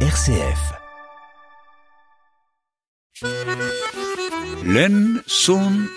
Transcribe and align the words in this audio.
RCF. 0.00 0.74
Len 4.66 5.22
son 5.26 5.88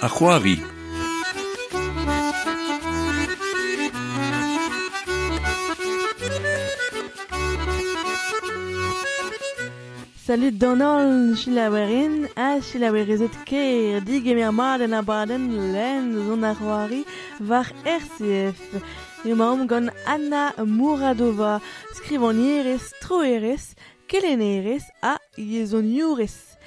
Salut 10.26 10.52
Donald 10.52 11.36
Shilawerin, 11.36 12.28
à 12.38 12.56
ah, 12.56 12.62
Shilawerizet 12.62 13.32
Keir, 13.46 14.00
dig 14.02 14.28
emermaden 14.28 14.94
abaden 14.94 15.74
len 15.74 16.14
zon 16.26 16.44
Ahuari 16.44 17.04
var 17.40 17.68
RCF. 17.84 18.80
Emaom 19.26 19.68
gant 19.68 19.90
Anna 20.08 20.54
Muradova, 20.64 21.60
skrivonier 21.98 22.66
estroeres, 22.66 23.76
kelenerez 24.10 24.84
a 25.02 25.18
yezoniurez. 25.38 26.58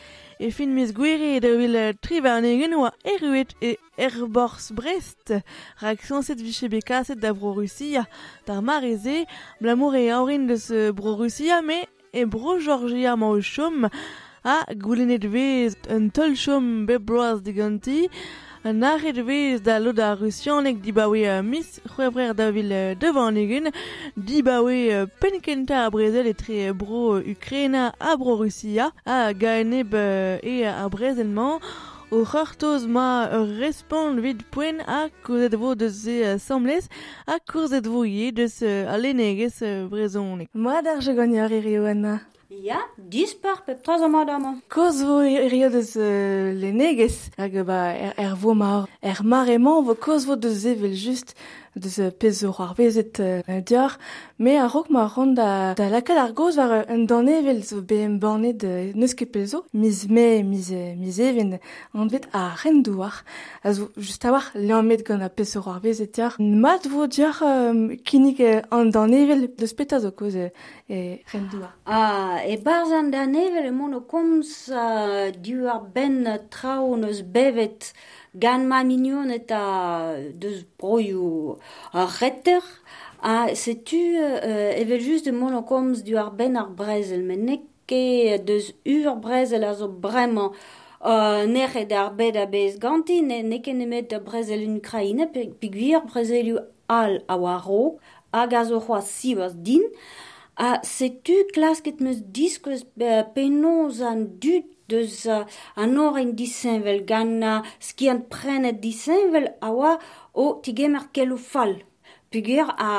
E 0.41 0.51
fin 0.51 0.71
miz 0.75 0.91
gwere 0.95 1.41
da 1.43 1.51
vil 1.59 1.77
trivar 2.03 2.41
negenoa 2.43 2.91
eruet 3.05 3.51
e 3.63 3.77
erbors 3.99 4.71
brest. 4.71 5.31
Rak 5.83 6.03
sanset 6.09 6.41
viche 6.41 6.69
beka 6.73 7.05
set 7.05 7.19
da 7.23 7.31
bro-Russia. 7.35 8.07
Dar 8.47 8.63
mareze, 8.63 9.27
blamour 9.61 9.95
e 9.95 10.11
aorin 10.11 10.47
deus 10.49 10.67
bro-Russia, 10.97 11.63
me 11.63 11.87
e 12.13 12.25
bro-Georgia 12.25 13.17
ma 13.17 13.27
o 13.27 13.41
chom 13.41 13.89
a 14.45 14.57
goulenet 14.75 15.25
vez 15.25 15.77
un 15.89 16.11
tol 16.11 16.35
chom 16.35 16.87
be 16.87 16.99
broaz 16.99 17.39
diganti. 17.43 18.09
An 18.65 18.83
arret 18.83 19.19
vez 19.27 19.61
da 19.61 19.79
lo 19.79 19.93
da 19.93 20.15
russianek 20.15 20.83
dibawe 20.83 21.39
uh, 21.39 21.43
mis 21.43 21.81
c'hwebrer 21.93 22.35
da 22.35 22.51
vil 22.51 22.71
uh, 22.71 22.95
devan 22.95 23.37
egen 23.37 23.73
dibawe 24.17 25.03
uh, 25.03 25.07
penkenta 25.21 25.85
a 25.85 25.91
brezel 25.91 26.27
etre 26.27 26.71
uh, 26.71 26.75
bro 26.75 27.19
uh, 27.19 27.27
Ukraina 27.27 27.93
a 27.99 28.17
bro 28.17 28.37
Russia 28.37 28.93
a 29.05 29.33
gaeneb 29.33 29.95
uh, 29.95 30.39
e 30.43 30.63
a 30.65 30.89
brezelman 30.89 31.59
o 32.13 32.25
c'hortoz 32.25 32.87
ma 32.87 33.27
respond 33.59 34.21
vid 34.21 34.45
poen 34.51 34.79
a 34.87 35.09
kouzet 35.25 35.55
vo 35.59 35.75
deus 35.75 36.07
e 36.07 36.21
uh, 36.23 36.39
samlez 36.39 36.87
a 37.27 37.41
kouzet 37.41 37.87
vo 37.87 38.05
ye 38.05 38.31
deus 38.31 38.63
uh, 38.63 38.93
a 38.93 38.97
lenegez 38.97 39.59
uh, 39.63 39.89
brezonek. 39.91 40.49
Moa 40.55 40.83
d'ar 40.83 41.01
je 41.01 41.13
gagneur 41.13 41.51
rio 41.51 41.85
Anna. 41.87 42.21
Ya, 42.61 42.81
dispar 42.99 43.65
pep 43.65 43.83
troz 43.83 44.03
amad 44.03 44.29
amañ. 44.29 44.61
Koz 44.69 45.01
vo 45.09 45.23
eriod 45.25 45.75
eus 45.75 45.95
lenegez 46.61 47.31
hag 47.41 47.55
ba 47.65 47.79
er, 47.97 48.13
er 48.19 48.35
vo 48.37 48.53
mar. 48.55 48.85
Er 49.01 49.25
mar 49.25 49.49
emañ 49.49 49.81
vo 49.87 49.95
koz 49.97 50.27
vo 50.29 50.37
deus 50.37 50.67
evel 50.69 50.93
just 50.93 51.33
deus 51.75 51.99
pez 52.19 52.43
ur 52.45 52.75
vezet 52.77 53.19
uh, 53.21 53.61
diar, 53.65 53.99
me 54.39 54.59
a 54.59 54.67
rog 54.69 54.91
ma 54.91 55.07
ron 55.07 55.35
da, 55.35 55.75
da 55.75 55.89
lakad 55.89 56.19
ar 56.19 56.33
goz 56.33 56.57
war 56.57 56.85
un 56.91 57.07
danevel 57.07 57.63
zo 57.65 57.81
be 57.81 58.03
em 58.05 58.19
banet 58.19 58.63
neus 58.95 59.15
ket 59.15 59.33
pezo, 59.33 59.65
miz 59.73 60.07
me, 60.09 60.43
miz, 60.43 60.71
miz 60.71 61.19
even, 61.19 61.59
anvet 61.95 62.29
a 62.33 62.55
ren 62.63 62.83
douar, 62.83 63.25
a 63.65 63.73
zo 63.73 63.91
just 63.97 64.25
a 64.25 64.33
war 64.33 64.45
leamet 64.55 65.05
gant 65.07 65.25
a 65.25 65.31
pez 65.31 65.57
ur 65.57 65.81
vezet 65.83 66.13
diar, 66.13 66.37
mat 66.39 66.85
vo 66.93 67.07
diar 67.07 67.41
um, 67.41 67.97
kinik 68.05 68.41
uh, 68.41 68.61
an 68.71 69.13
evel 69.13 69.49
deus 69.57 69.73
peta 69.73 70.01
zo 70.01 70.13
koz 70.13 70.37
e, 70.37 70.53
e 70.89 71.23
ren 71.33 71.49
douar. 71.53 71.73
Ah, 71.87 72.45
e 72.45 72.59
barz 72.61 72.93
an 72.93 73.11
danevel 73.11 73.67
e 73.67 73.73
mon 73.73 73.95
o 73.95 74.01
komz 74.01 74.69
uh, 74.69 75.33
du 75.41 75.67
ar 75.69 75.83
ben 75.95 76.27
trao 76.51 76.97
neus 76.97 77.23
bevet, 77.23 77.93
gant 78.35 78.65
ma 78.65 78.83
mignon 78.85 79.31
eta 79.31 80.17
deus 80.35 80.65
broioù 80.79 81.57
ar 81.93 82.09
retter, 82.21 82.63
a 83.23 83.55
setu 83.55 84.01
euh, 84.19 84.73
evel 84.81 85.01
just 85.01 85.27
de 85.27 85.33
mol 85.33 85.61
komz 85.65 86.03
du 86.03 86.17
ar 86.17 86.33
ben 86.33 86.57
ar 86.57 86.71
brezel, 86.71 87.23
men 87.23 87.45
ne 87.47 87.61
ket 87.87 88.47
deus 88.47 88.73
ur 88.87 89.17
brezel 89.17 89.65
a 89.65 89.75
zo 89.75 89.89
bremañ. 89.89 90.53
Euh, 91.05 91.47
nec'het 91.47 91.91
ar 91.93 92.13
bed 92.15 92.37
a 92.39 92.47
bez 92.47 92.77
ganti, 92.79 93.23
ne, 93.27 93.41
ne 93.43 93.59
ken 93.59 93.81
emet 93.83 94.13
brezel 94.23 94.63
un 94.69 94.79
kraine, 94.79 95.27
piguir 95.59 96.05
brezelioù 96.07 96.61
al 96.87 97.25
a 97.27 97.37
waro, 97.43 97.97
hag 98.33 98.55
a 98.55 98.63
zo 98.65 98.79
c'hoa 98.79 99.01
sivas 99.03 99.57
din, 99.67 99.83
a 100.55 100.79
setu 100.87 101.41
klasket 101.55 101.99
meus 102.01 102.21
diskos 102.23 102.85
euh, 103.01 103.25
penoz 103.35 103.99
an 104.07 104.29
dut 104.39 104.69
Deus 104.93 105.27
uh, 105.27 105.45
an 105.77 105.99
oren 106.07 106.35
disenvel 106.37 107.05
gant 107.11 107.43
uh, 107.43 107.61
skiant 107.81 108.29
prenet 108.33 108.81
disenvel 108.85 109.49
a 109.61 109.71
oa 109.73 109.93
o 110.35 110.61
tigem 110.63 110.97
ar 111.01 111.09
fall. 111.53 111.77
Pugur 112.31 112.69
a 112.79 112.93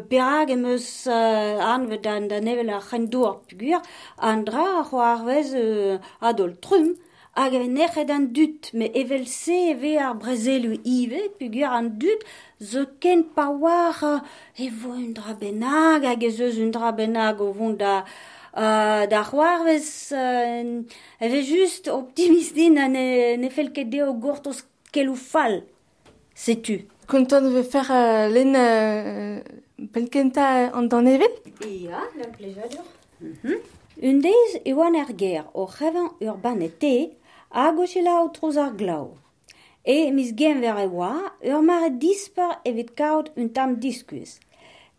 perag 0.00 0.50
em 0.50 0.64
eus 0.64 1.06
uh, 1.06 1.60
anvet 1.74 2.06
an 2.06 2.28
da 2.28 2.40
nevel 2.40 2.70
a 2.70 2.80
c'hendour 2.80 3.42
pugur, 3.46 3.82
an 4.18 4.44
dra 4.44 4.80
a 4.80 4.84
c'hoa 4.84 5.16
arvez 5.16 5.52
uh, 5.54 5.98
adol 6.20 6.56
trum, 6.64 6.96
hag 7.36 7.54
e 7.54 7.68
nec'het 7.68 8.10
an 8.10 8.32
dut, 8.32 8.72
me 8.72 8.88
evel 8.94 9.26
se 9.26 9.58
eve 9.72 9.98
ar 10.00 10.14
brezelu 10.14 10.80
ive, 10.84 11.28
pugur 11.38 11.68
an 11.68 11.98
dut, 12.00 12.24
zo 12.60 12.86
ken 13.00 13.24
pa 13.36 13.50
war 13.50 13.98
uh, 14.02 14.20
evo 14.56 14.96
un 14.96 15.12
dra 15.12 15.34
benag, 15.34 16.08
hag 16.08 16.24
ez 16.24 16.40
eus 16.40 16.56
un 16.56 16.72
dra 16.72 16.92
benag 16.92 17.40
o 17.40 17.52
vont 17.52 17.76
da... 17.76 18.00
Uh, 18.00 18.30
Uh, 18.52 19.06
da 19.08 19.22
c'hoarvez 19.24 20.12
uh, 20.12 20.84
eve 21.24 21.40
just 21.42 21.88
optimist 21.88 22.54
din 22.54 22.76
a 22.76 22.86
ne, 22.86 23.36
ne 23.40 23.48
fel 23.48 23.70
ket 23.72 23.88
deo 23.88 24.12
gortos 24.12 24.58
kelou 24.92 25.16
fal, 25.16 25.62
setu. 26.34 26.82
Kontant 27.08 27.48
ve 27.54 27.62
fer 27.64 27.88
uh, 27.88 28.28
len 28.28 28.52
uh, 28.52 29.40
pelkenta 29.94 30.68
an 30.76 30.90
dan 30.92 31.08
evel 31.08 31.32
Ia, 31.64 32.04
la 32.18 32.28
plejadur. 32.36 32.84
Mm 33.20 33.36
-hmm. 33.42 33.58
Un 34.02 34.20
deiz 34.20 34.60
e 34.64 34.72
oan 34.74 34.94
er 35.00 35.10
ger 35.16 35.44
o 35.54 35.66
c'heven 35.66 36.08
ur 36.20 36.36
banete 36.44 37.10
a 37.50 37.72
gochela 37.72 38.20
o 38.24 38.28
troz 38.28 38.56
ar 38.56 38.72
glau. 38.76 39.16
E 39.84 40.10
mis 40.10 40.30
gen 40.36 40.60
ver 40.60 40.78
e 40.84 40.86
oa, 40.86 41.32
ur 41.40 41.62
mare 41.62 41.90
disper 41.90 42.60
evit 42.64 42.90
kaout 42.98 43.32
un 43.36 43.48
tam 43.48 43.80
diskuz. 43.80 44.40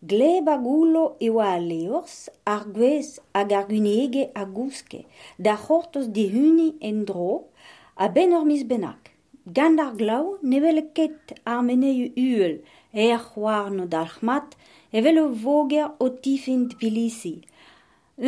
Gleb 0.06 0.48
a 0.48 0.58
goulo 0.58 1.16
e 1.18 1.30
oa 1.32 1.54
a 1.56 1.58
leors, 1.58 2.28
ar 2.44 2.64
gwez 2.76 3.08
hag 3.32 3.52
ar 3.56 3.64
gunege 3.70 4.24
a 4.36 4.42
gouske, 4.44 5.00
da 5.44 5.54
c'hortoz 5.56 6.10
dihuni 6.16 6.74
en 6.88 6.98
dro, 7.08 7.46
a 7.96 8.10
ben 8.14 8.34
ur 8.36 8.44
mis 8.44 8.64
benak. 8.68 9.14
Gant 9.56 9.80
ar 9.80 9.94
glau, 9.96 10.36
nevel 10.50 10.82
ket 10.96 11.32
ar 11.48 11.62
meneu 11.64 12.10
uel, 12.20 12.58
er 12.92 13.16
c'hoar 13.28 13.70
no 13.72 13.86
dalchmat, 13.94 14.58
evel 14.92 15.22
o 15.22 15.26
voger 15.44 15.88
o 16.04 16.10
tifint 16.22 16.76
bilisi. 16.80 17.36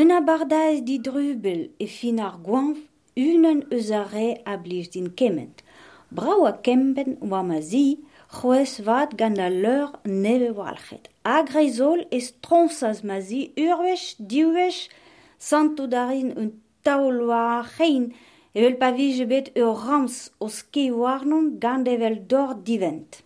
Un 0.00 0.14
a 0.16 0.22
bardaz 0.28 0.80
di 0.80 0.96
drubel 1.06 1.60
e 1.76 1.86
fin 1.98 2.22
ar 2.24 2.38
gwanf, 2.46 2.80
unan 3.20 3.60
eus 3.68 3.90
a 3.92 4.06
re 4.14 4.28
a 4.48 4.56
blij 4.56 4.88
din 4.94 5.12
kement. 5.18 5.60
Brau 6.08 6.46
a 6.48 6.54
kemben 6.64 7.18
oa 7.20 7.42
ma 7.44 7.60
zi, 7.60 8.00
c'hoez 8.32 8.80
vat 8.86 9.12
gant 9.18 9.44
a 9.46 9.50
leur 9.50 9.90
neve 10.24 10.56
walchet. 10.56 11.12
agreizol 11.26 11.98
greizol 11.98 12.00
ez 12.14 12.26
tronsaz 12.40 13.02
mazi 13.02 13.50
urwech, 13.58 14.14
diwech, 14.30 14.86
santo 15.38 15.86
darin 15.90 16.30
un 16.38 16.52
taoloa 16.86 17.66
rein, 17.76 18.12
evel 18.54 18.76
pa 18.78 18.92
vije 18.94 19.26
bet 19.26 19.50
ur 19.58 19.74
rams 19.86 20.30
o 20.38 20.46
ske 20.48 20.86
warnon 20.94 21.58
gant 21.62 21.90
evel 21.90 22.20
dor 22.30 22.54
divent. 22.68 23.25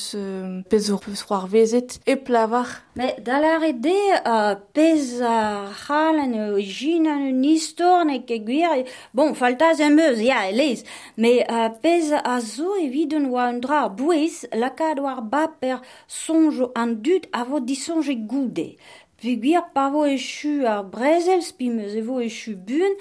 eus 0.01 0.15
euh, 0.15 0.61
pez 0.69 0.89
ur 0.89 0.99
peus 0.99 1.23
c'hoar 1.23 1.47
vezet 1.47 1.99
e 2.07 2.15
plavar. 2.15 2.67
Me 2.95 3.07
dalar 3.21 3.59
la 3.59 3.65
rede 3.65 3.97
uh, 4.25 4.55
pez 4.73 5.21
a 5.21 5.69
c'hal 5.85 6.19
an 6.19 6.33
jin 6.59 7.07
an 7.07 7.21
un 7.29 7.43
istor 7.43 8.05
ne 8.05 8.19
ke 8.25 8.39
gwir, 8.45 8.85
bon, 9.13 9.33
faltaz 9.33 9.81
em 9.81 9.99
eus, 9.99 10.19
ya, 10.19 10.45
yeah, 10.45 10.51
lez, 10.51 10.83
me 11.17 11.41
uh, 11.45 11.69
pez 11.83 12.11
a 12.17 12.39
zo 12.41 12.75
evit 12.81 13.13
un 13.17 13.29
oa 13.31 13.49
un 13.51 13.61
dra 13.63 13.87
bouez 13.89 14.45
lakad 14.53 14.99
war 14.99 15.21
ba 15.21 15.47
per 15.47 15.81
sonjo 16.07 16.71
an 16.75 16.97
dud 17.01 17.29
avo 17.31 17.59
disonje 17.59 18.15
goude. 18.15 18.75
Vigwir 19.21 19.67
pavo 19.75 20.05
echu 20.09 20.63
ar 20.65 20.83
brezel, 20.89 21.43
spimeus 21.45 21.93
evo 21.93 22.19
echu 22.25 22.55
bun, 22.57 22.95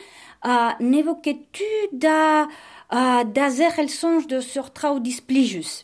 a 0.45 0.77
nevo 0.81 1.17
ket 1.25 1.47
tu 1.57 1.71
da, 1.93 2.49
a, 2.91 3.25
da 3.25 3.49
zer 3.49 3.79
el 3.81 3.89
sonj 3.89 4.29
de 4.29 4.43
sur 4.45 4.69
trao 4.77 5.01
displijus. 5.01 5.81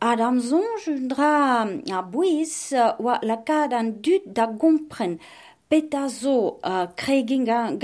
Adam 0.00 0.40
zonj 0.40 0.88
un 0.92 1.08
dra 1.08 1.64
a 1.64 2.02
bouez 2.02 2.72
oa 2.76 3.18
lakad 3.22 3.72
an 3.72 4.02
dud 4.04 4.24
da 4.36 4.46
gompren 4.46 5.18
peta 5.70 6.08
zo 6.08 6.58
uh, 6.62 6.86
kregin 6.96 7.44
gan, 7.44 7.78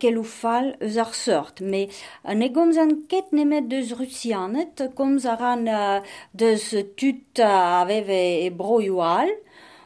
keloufal 0.00 0.74
eus 0.80 1.28
ar. 1.28 1.52
Me 1.60 1.88
ne 2.34 2.48
gomz 2.48 2.76
an 2.76 3.06
ket 3.08 3.32
nemet 3.32 3.68
deus 3.70 3.92
a 3.92 3.96
tut 6.98 7.38
e 7.38 8.50
al. 9.00 9.30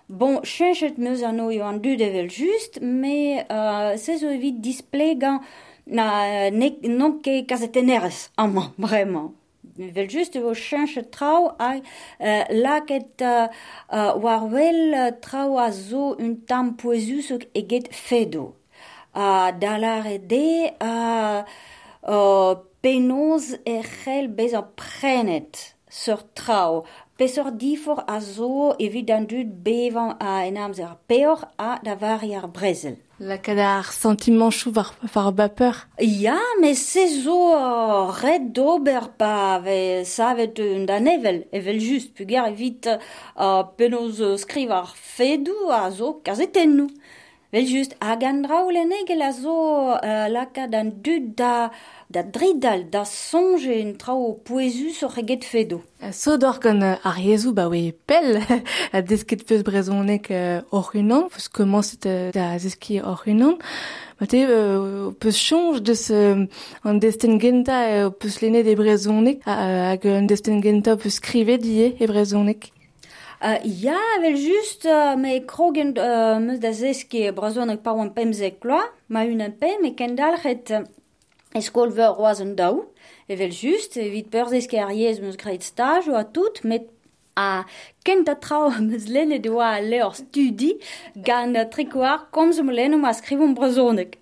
Bon, 0.09 0.41
chenchet 0.43 0.99
meus 0.99 1.23
an 1.23 1.41
oio 1.41 1.65
an 1.69 1.83
dud 1.83 2.01
evel 2.01 2.29
just, 2.29 2.81
me 2.81 3.45
uh, 3.49 3.97
se 3.97 4.17
zo 4.17 4.29
evit 4.29 4.61
displegan 4.61 5.41
ne, 5.87 6.77
non 6.89 7.21
ket 7.23 7.47
kazeteneres, 7.47 8.31
amman, 8.37 8.73
bremañ 8.79 9.40
vel 9.89 10.09
just 10.09 10.35
vo 10.35 10.53
cheñchet 10.55 11.11
trao 11.11 11.57
a 11.59 11.81
uh, 12.21 12.45
laket 12.51 13.23
uh, 13.23 13.49
uh, 13.89 14.13
war 14.17 14.51
wel 14.51 15.13
trao 15.21 15.59
a 15.59 15.71
zo 15.73 16.17
un 16.19 16.45
tam 16.47 16.77
poezus 16.77 17.31
eget 17.55 17.89
fedo. 17.95 18.55
Uh, 19.15 19.51
da 19.59 19.77
lare 19.79 20.21
a 20.81 21.45
uh, 22.07 22.13
uh, 22.15 22.55
penoz 22.83 23.57
e 23.65 23.83
c'hell 23.83 24.29
bez 24.29 24.53
a 24.55 24.63
prenet 24.63 25.75
sur 25.89 26.23
trao. 26.35 26.85
Pesor 27.21 27.53
difor 27.53 27.99
a 28.07 28.19
zo 28.19 28.73
evit 28.81 29.11
an 29.13 29.27
dud 29.29 29.49
bevan 29.65 30.15
a 30.19 30.47
enamz 30.49 30.79
ar 30.81 30.97
peor 31.07 31.43
a 31.59 31.77
da 31.85 31.95
vari 32.01 32.33
ar 32.35 32.47
brezel. 32.49 32.97
La 33.21 33.37
kadar 33.37 33.85
sentiment 33.93 34.51
chou 34.51 34.73
var, 34.73 34.95
var 35.13 35.51
peur. 35.53 35.77
Ja, 36.01 36.39
me 36.63 36.73
se 36.75 37.05
zo 37.21 37.37
uh, 37.53 38.09
red 38.23 38.55
d'ober 38.57 39.11
pa 39.21 39.61
ve 39.61 40.03
savet 40.09 40.65
un 40.65 40.87
da 40.89 40.97
nevel, 40.99 41.45
evel 41.53 41.77
just, 41.79 42.15
puger 42.17 42.49
evit 42.49 42.89
uh, 42.89 43.69
penoz 43.77 44.23
skriv 44.41 44.73
ar 44.73 44.89
fedou 44.97 45.69
a 45.77 45.91
zo 45.91 46.23
kazeten 46.25 46.73
nou. 46.79 46.89
Vel 47.51 47.67
just 47.67 47.97
hag 47.99 48.23
an 48.23 48.45
draoulenn 48.45 48.93
egel 48.95 49.23
a 49.27 49.33
zo 49.35 49.55
euh, 49.97 50.29
laka 50.31 50.69
d'an 50.71 50.93
dud 51.03 51.33
da, 51.35 51.71
da 52.07 52.23
dridal, 52.23 52.85
da 52.93 53.03
sonje 53.05 53.75
en 53.83 53.97
trao 53.99 54.37
poezus 54.47 55.01
so 55.01 55.09
reget 55.11 55.43
fedo. 55.45 55.81
So 56.15 56.37
d'or 56.39 56.61
gant 56.63 56.85
ar 56.87 57.19
yezou 57.19 57.51
ba 57.53 57.67
we 57.67 57.91
pel 58.07 58.39
a 58.97 59.03
desket 59.03 59.43
peus 59.49 59.67
brezonek 59.67 60.31
hor 60.71 60.79
or 60.79 60.95
unan, 60.95 61.27
peus 61.35 61.51
komanset 61.51 62.07
da 62.37 62.53
zeski 62.63 63.03
or 63.03 63.27
unan, 63.27 63.59
Mate, 64.21 64.35
euh, 64.35 65.11
peus 65.19 65.39
chanj 65.41 65.81
deus 65.81 66.03
se 66.11 66.19
an 66.85 66.99
desten 67.01 67.39
genta 67.41 67.79
euh, 67.89 68.11
peus 68.11 68.43
lene 68.43 68.61
de 68.63 68.75
brezonek 68.77 69.41
hag 69.49 70.05
an 70.07 70.29
desten 70.29 70.61
genta 70.61 70.99
peus 71.01 71.17
skrivet 71.17 71.65
die 71.65 71.95
e 71.97 72.07
brezonek. 72.07 72.69
ya, 73.65 73.99
vel 74.21 74.37
just 74.37 74.85
me 75.17 75.41
krogen 75.47 75.95
meus 76.45 76.61
da 76.61 76.73
zeske 76.73 77.33
brazon 77.33 77.73
pa 77.83 77.93
oan 77.93 78.13
pemzek 78.13 78.61
kloa, 78.61 78.91
ma 79.09 79.25
un 79.25 79.41
an 79.41 79.57
pem 79.57 79.85
e 79.85 79.95
kendal 79.97 80.37
c'het 80.43 80.71
e 81.55 81.61
skolver 81.61 82.13
roaz 82.17 82.41
an 82.41 82.55
daou. 82.57 82.87
Evel 83.29 83.51
just, 83.51 83.97
evit 83.97 84.31
perzez 84.31 84.67
ke 84.69 84.79
ar 84.79 84.93
yez 84.93 85.21
meus 85.21 85.39
greit 85.41 85.63
staj 85.63 86.09
o 86.11 86.17
a 86.19 86.25
tout 86.25 86.61
met 86.65 86.91
a 87.41 87.65
kent 88.05 88.29
a 88.29 88.35
trao 88.35 88.71
meus 88.89 89.07
lenne 89.15 89.39
de 89.45 89.51
oa 89.53 89.71
le 89.91 90.01
ur 90.07 90.15
studi 90.21 90.71
gant 91.27 91.57
trikoar 91.73 92.19
komz 92.35 92.61
mo 92.67 92.73
leno 92.79 92.97
ma 92.99 93.13
skrivom 93.19 93.53
brezonek. 93.59 94.17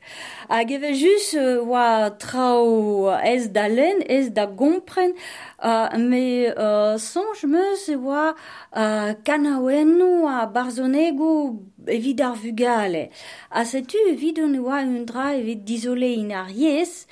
Hag 0.48 0.72
eve 0.76 0.90
jus 1.02 1.28
oa 1.38 2.10
trao 2.22 3.14
ez 3.34 3.48
da 3.56 3.66
len, 3.78 4.02
ez 4.18 4.30
da 4.36 4.46
gompren, 4.60 5.14
uh, 5.62 5.96
me 6.10 6.22
uh, 6.50 6.94
sonj 7.10 7.44
meus 7.54 7.88
oa 7.96 8.24
uh, 8.34 9.10
kanaouenno 9.26 10.12
a 10.30 10.38
barzonego 10.54 11.32
evit 11.98 12.24
ar 12.28 12.38
vugale. 12.42 13.04
A 13.50 13.64
setu 13.64 14.00
evit 14.14 14.40
on 14.44 14.56
oa 14.64 14.82
un 14.86 15.04
dra 15.10 15.32
evit 15.40 15.62
dizole 15.68 16.10
in 16.22 16.32
ar 16.42 16.50
yes, 16.50 17.04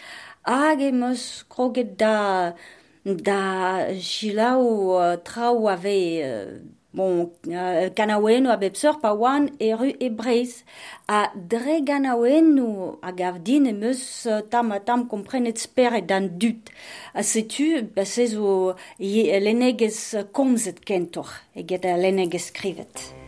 hag 0.43 0.83
eus 0.91 1.45
kroget 1.53 1.95
da... 2.01 2.17
Uh, 2.51 2.75
da 3.15 3.87
jilao 3.95 4.67
uh, 4.99 5.17
trao 5.23 5.69
ave 5.69 5.99
uh, 6.27 6.59
bon, 6.91 7.31
uh, 7.47 7.87
ganaouen 7.95 8.49
a 8.51 8.57
bepsor 8.59 8.99
pa 8.99 9.13
oan 9.15 9.47
e 9.63 9.71
ru 9.79 9.93
e 10.01 10.09
breiz. 10.11 10.65
A 11.07 11.31
dre 11.35 11.79
ganaouen 11.87 12.51
a 13.03 13.13
gav 13.13 13.39
din 13.47 13.67
e 13.67 13.73
meus 13.73 14.27
tam 14.51 14.73
a 14.73 14.81
tam 14.81 15.07
komprenet 15.07 15.59
speret 15.59 16.09
dan 16.09 16.33
dut. 16.39 16.73
A 17.15 17.23
setu, 17.23 17.87
ba 17.95 18.05
sez 18.05 18.35
o 18.35 18.75
lenegez 18.99 20.17
komzet 20.33 20.83
kentor, 20.85 21.31
eget 21.55 21.87
a 21.87 21.95
lenegez 21.97 22.51
krivet. 22.51 23.26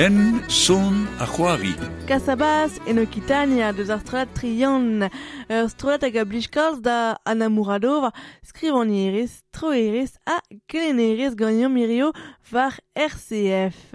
Glenn 0.00 0.40
Son 0.48 0.94
Ahuari. 1.18 1.74
Casabas 2.06 2.70
en 2.86 2.96
Occitania 2.96 3.74
de 3.74 3.90
Astrat 3.90 4.24
Trion, 4.32 5.10
euh, 5.50 5.68
Strata 5.68 6.08
Gablishkaz 6.08 6.80
da 6.80 7.18
Anamuradova, 7.26 8.10
Scrivoniris, 8.42 9.42
Troeris 9.52 10.12
a 10.24 10.40
Gleneris 10.70 11.34
Gagnon 11.36 11.68
Mirio 11.68 12.12
var 12.50 12.80
RCF. 12.96 13.94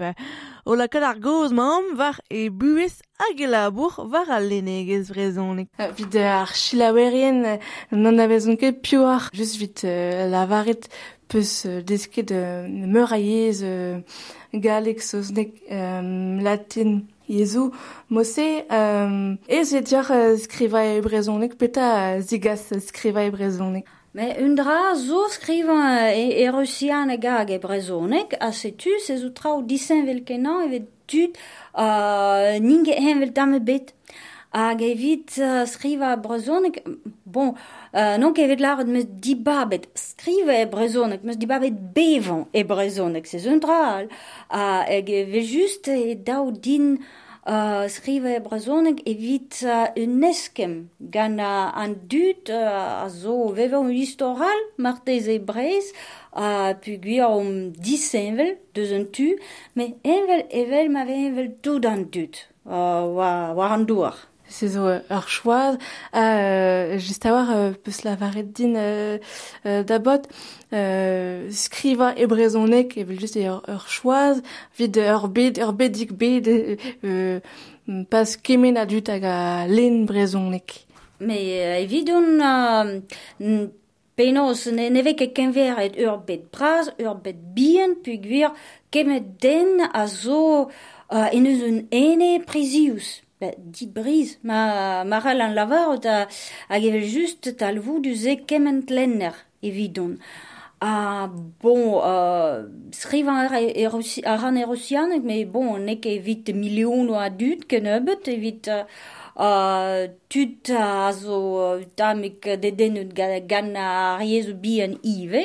Ola 0.64 0.86
Kalargoz 0.88 1.52
mam 1.52 1.96
var 1.96 2.20
e 2.30 2.50
buis 2.50 3.02
agelabour 3.30 4.06
var 4.06 4.30
al 4.30 4.48
lenegez 4.48 5.10
vrezonek. 5.10 5.68
Euh, 5.80 5.90
Vid 5.96 6.16
ar 6.16 6.54
chilawerien 6.54 7.58
non 7.90 8.18
avezon 8.18 8.56
ket 8.56 8.80
piouar, 8.82 9.30
just 9.32 9.84
euh, 9.84 10.28
la 10.30 10.46
varet 10.46 10.88
peus 11.28 11.64
euh, 11.66 11.82
desket 11.82 12.32
euh, 12.32 12.66
meur 12.68 13.12
a 13.12 13.18
yez 13.18 13.62
euh, 13.62 13.98
galek 14.54 15.02
soznek 15.02 15.52
euh, 15.70 16.40
latin 16.40 17.00
yezu 17.28 17.70
mose 18.10 18.64
euh, 18.70 19.34
ez 19.48 19.74
e 19.74 19.80
diar 19.82 20.10
euh, 20.10 20.36
skriva 20.36 20.84
e 20.84 21.00
brezonek 21.00 21.58
peta 21.58 22.20
zigas 22.20 22.68
zigaz 22.68 22.88
skriva 22.88 23.24
e 23.24 23.30
brezonek 23.30 23.86
Me 24.16 24.32
un 24.40 24.54
dra 24.56 24.94
zo 24.94 25.26
skriva 25.28 26.10
e, 26.10 26.42
e 26.42 26.50
russian 26.50 27.10
e 27.10 27.18
gag 27.18 27.50
e 27.50 27.58
brezonek 27.58 28.36
a 28.40 28.52
setu 28.52 28.98
se 29.00 29.18
zo 29.18 29.30
trao 29.30 29.62
disen 29.62 30.06
velkenan 30.06 30.68
evet 30.68 30.88
dud 31.06 31.36
uh, 31.74 32.58
ninge 32.60 32.94
hen 32.94 33.20
vel 33.20 33.32
dame 33.32 33.60
bet. 33.60 33.92
hag 34.56 34.80
evit 34.84 35.36
uh, 35.42 35.64
skriva 35.68 36.14
brezonek, 36.20 36.80
bon, 37.28 37.52
uh, 37.92 38.16
non 38.20 38.32
kevet 38.36 38.62
laret 38.64 38.88
meus 38.88 39.04
dibabet 39.04 39.84
skriva 40.00 40.56
e 40.62 40.64
brezonek, 40.72 41.26
meus 41.26 41.36
dibabet 41.40 41.76
bevan 41.96 42.46
e 42.56 42.64
brezonek, 42.64 43.28
se 43.28 43.42
zeun 43.44 43.60
dral, 43.60 44.08
uh, 44.48 44.82
hag 44.88 45.12
evit 45.12 45.46
just 45.52 45.92
e 45.92 46.16
dao 46.16 46.48
din 46.50 46.96
uh, 47.46 47.84
skriva 47.88 48.32
e 48.36 48.40
brezonek 48.40 49.02
evit 49.06 49.60
uh, 49.66 49.86
un 50.02 50.24
eskem 50.30 50.76
gant 51.12 51.40
uh, 51.40 51.70
an 51.76 51.94
dud 52.10 52.50
uh, 52.50 53.04
a 53.04 53.08
zo 53.12 53.52
vevan 53.56 53.90
un 53.90 53.94
istoral 53.94 54.62
martez 54.76 55.28
e 55.28 55.38
brez 55.38 55.92
a 56.32 56.46
uh, 56.46 56.72
pu 56.80 56.96
gwir 57.02 57.28
om 57.28 57.52
dis 57.72 58.08
envel 58.18 58.56
deus 58.76 58.92
un 58.92 59.06
tu, 59.12 59.34
me 59.74 59.92
envel 60.04 60.46
evel 60.50 60.90
ma 60.92 61.04
ve 61.08 61.20
envel 61.28 61.52
tout 61.62 61.84
an 61.88 62.08
dud. 62.12 62.40
Uh, 62.66 63.04
war, 63.14 63.54
war 63.54 63.72
an 63.76 63.86
douar. 63.86 64.16
ces 64.56 64.78
eaux 64.78 64.88
archoises, 65.10 65.76
à 66.12 66.20
ah, 66.20 66.38
euh, 66.38 66.98
juste 66.98 67.26
avoir 67.26 67.50
euh, 67.50 67.72
euh, 67.86 69.18
euh, 69.66 69.82
d'abord, 69.82 70.22
euh, 70.72 71.48
skriva 71.50 72.14
et 72.16 72.26
brezonek, 72.26 72.96
et 72.96 73.06
juste 73.18 73.38
archoise, 73.68 74.42
vide 74.78 74.98
bid, 75.28 75.58
euh, 77.04 77.40
pas 78.10 78.24
kemen 78.42 78.76
adut 78.76 79.08
aga. 79.08 79.66
Mais 81.20 81.42
euh, 81.62 82.88
euh 83.40 83.68
ne 84.18 85.12
ket 85.12 85.34
kenver 85.34 85.74
et 85.82 86.02
ur 86.02 86.16
bet 86.18 86.42
ur 86.98 87.14
bet 87.16 87.36
bien, 87.36 87.94
puis 88.02 88.18
gwir 88.18 88.54
kemet 88.90 89.20
den 89.42 89.82
a 89.92 90.06
zo 90.06 90.70
uh, 91.12 91.28
en 91.34 91.44
eus 91.44 91.62
un 91.62 91.84
ene 91.90 92.40
prezius. 92.46 93.25
Ba, 93.36 93.50
di 93.52 93.84
briz, 93.86 94.38
ma, 94.48 95.04
ma 95.04 95.18
ral 95.20 95.42
an 95.44 95.52
lavar 95.52 95.98
da, 96.00 96.14
hag 96.70 96.84
evel 96.88 97.04
just 97.04 97.44
tal 97.60 97.76
vou 97.84 98.00
du 98.00 98.14
ze 98.16 98.32
kement 98.48 98.88
lenner, 98.88 99.34
evidon. 99.60 100.14
A, 100.80 101.28
bon, 101.60 102.00
uh, 102.00 102.64
skrivañ 102.96 103.42
ar, 103.44 103.58
er, 103.60 103.92
ar 104.32 104.46
an 104.48 104.56
erosianek, 104.62 105.20
me 105.28 105.44
bon, 105.44 105.76
nek 105.84 106.08
evit 106.08 106.48
milion 106.56 107.12
oa 107.12 107.28
dud 107.28 107.66
ken 107.68 107.84
ebet, 107.98 108.24
evit 108.32 108.72
uh, 108.72 108.88
uh, 109.36 110.08
tut 110.32 110.72
a 110.72 111.12
zo 111.12 111.36
tamek 111.96 112.40
dedenut 112.62 113.12
gana 113.50 113.84
ar 114.16 114.24
yezo 114.24 114.56
bi 114.62 114.80
an 114.80 114.96
ive. 115.04 115.44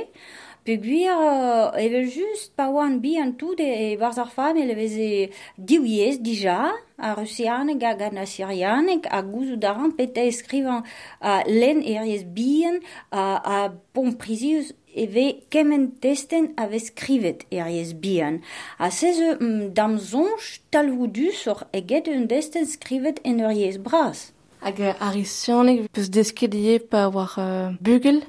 Peogwir 0.61 1.09
uh, 1.09 1.73
evel 1.81 2.05
just 2.05 2.51
pa 2.53 2.67
oan 2.69 2.99
bi 3.01 3.15
an 3.17 3.31
tout 3.33 3.57
e, 3.57 3.65
e 3.65 3.97
ar 3.97 4.29
fam 4.29 4.57
ele 4.61 4.75
veze 4.77 5.31
diwiez 5.57 6.19
dija 6.21 6.57
a 6.97 7.13
rusianek 7.17 7.81
hag 7.81 8.01
an 8.01 8.19
asirianek 8.21 9.07
a 9.09 9.23
gouzou 9.23 9.57
daran 9.57 9.89
pete 9.97 10.13
peta 10.13 10.27
eskrivan 10.29 10.83
a 11.19 11.41
len 11.47 11.81
eriez 11.81 12.23
bihan 12.35 12.77
a, 13.09 13.23
a 13.53 13.55
pon 13.93 14.13
prizius 14.13 14.69
eve 14.93 15.25
kemen 15.49 15.87
testen 16.03 16.53
a 16.57 16.67
ve 16.69 16.79
skrivet 16.79 17.41
eriez 17.51 17.95
bihan. 18.03 18.41
A 18.77 18.91
seze 18.91 19.37
mm, 19.39 19.73
dam 19.73 19.97
zonj 19.97 20.59
talvoudus 20.69 21.47
or 21.47 21.63
eget 21.73 22.05
un 22.07 22.27
testen 22.27 22.69
skrivet 22.69 23.17
en 23.25 23.41
eriez 23.41 23.81
bras. 23.81 24.29
Hag 24.61 24.77
ar 24.93 25.17
isianek 25.17 25.89
peus 25.89 26.13
deskediet 26.13 26.85
pa 26.93 27.07
war 27.09 27.33
uh, 27.41 27.73
bugel 27.81 28.21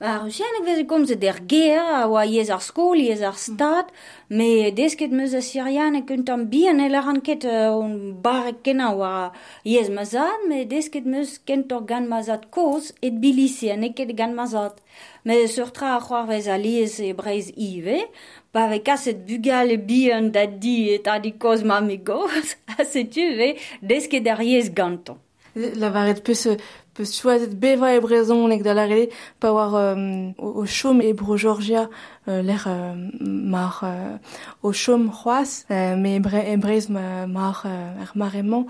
Ar 0.00 0.22
Rusianek 0.24 0.64
veze 0.64 0.86
komze 0.88 1.14
der 1.20 1.42
ger, 1.44 1.76
a 1.76 2.06
oa 2.08 2.22
yez 2.24 2.48
ar 2.48 2.62
skol, 2.64 3.02
yez 3.04 3.20
ar 3.20 3.34
stad, 3.36 3.90
me 4.32 4.70
desket 4.72 5.12
meus 5.12 5.34
a 5.36 5.42
Syrianek 5.44 6.08
un 6.14 6.24
tam 6.24 6.46
bihan 6.48 6.80
el 6.80 6.96
ar 6.96 7.10
anket 7.12 7.44
uh, 7.44 7.76
on 7.76 8.16
barek 8.24 8.62
kena 8.64 8.94
oa 8.96 9.28
yez 9.68 9.92
mazad, 9.92 10.48
me 10.48 10.64
desket 10.72 11.04
meus 11.04 11.36
kentor 11.44 11.84
gan 11.84 12.08
mazad 12.08 12.48
koz 12.48 12.94
et 13.04 13.20
bilisi 13.20 13.68
aneket 13.76 14.16
gan 14.16 14.32
mazad. 14.32 14.80
Me 15.28 15.42
surtra 15.52 15.98
a 15.98 16.00
c'hoar 16.00 16.24
vez 16.32 16.48
a 16.48 16.56
liez 16.56 16.96
e 17.04 17.12
breiz 17.12 17.52
ive, 17.52 18.00
pa 18.56 18.70
ve 18.72 18.80
kaset 18.80 19.20
bugal 19.28 19.68
e 19.68 19.76
bihan 19.76 20.32
da 20.32 20.48
di 20.48 20.94
et 20.96 21.12
a 21.12 21.20
di 21.20 21.36
koz 21.36 21.60
ma 21.60 21.84
me 21.84 22.00
goz, 22.00 22.56
a 22.78 22.88
setu 22.88 23.34
ve 23.36 23.58
desket 23.84 24.32
ar 24.32 24.40
yez 24.40 24.72
ganton. 24.72 25.20
La 25.56 25.90
varet 25.90 26.22
peus 26.22 26.46
peus 26.94 27.10
choazet 27.20 27.54
beva 27.58 27.94
e 27.94 28.00
brezonek 28.00 28.62
da 28.62 28.74
lare 28.74 29.08
pa 29.38 29.50
war 29.52 29.74
um, 29.74 30.34
o, 30.38 30.64
e 31.00 31.12
bro 31.12 31.36
Georgia 31.36 31.88
uh, 32.26 32.42
l'er 32.42 32.64
uh, 32.66 32.94
mar 33.20 33.80
uh, 33.82 34.18
o 34.62 34.72
chom 34.72 35.10
c'hoaz 35.10 35.64
uh, 35.70 35.96
me 35.96 36.16
e, 36.16 36.20
bre, 36.20 36.80
ma, 36.88 37.26
mar 37.26 37.62
uh, 37.64 38.02
er 38.02 38.10
maremment 38.14 38.66